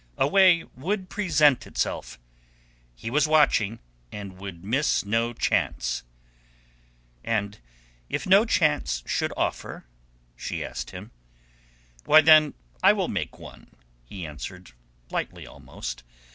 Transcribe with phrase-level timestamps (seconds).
[0.17, 2.17] A way would present itself.
[2.95, 3.77] He was watching,
[4.11, 6.01] and would miss no chance.
[7.23, 7.59] "And
[8.09, 9.85] if no chance should offer?"
[10.35, 11.11] she asked him.
[12.05, 14.71] "Why then I will make one," he answered,
[15.11, 16.01] lightly almost.